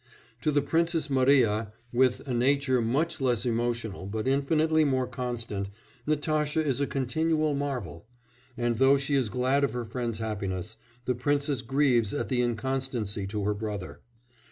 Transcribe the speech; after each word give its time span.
To 0.41 0.51
the 0.51 0.63
Princess 0.63 1.11
Mariya, 1.11 1.73
with 1.93 2.27
a 2.27 2.33
nature 2.33 2.81
much 2.81 3.21
less 3.21 3.45
emotional 3.45 4.07
but 4.07 4.27
infinitely 4.27 4.83
more 4.83 5.05
constant, 5.05 5.69
Natasha 6.07 6.59
is 6.65 6.81
a 6.81 6.87
continual 6.87 7.53
marvel, 7.53 8.07
and, 8.57 8.77
though 8.77 8.97
she 8.97 9.13
is 9.13 9.29
glad 9.29 9.63
of 9.63 9.73
her 9.73 9.85
friend's 9.85 10.17
happiness, 10.17 10.75
the 11.05 11.13
Princess 11.13 11.61
grieves 11.61 12.15
at 12.15 12.29
the 12.29 12.41
inconstancy 12.41 13.27
to 13.27 13.43
her 13.43 13.53
brother. 13.53 13.99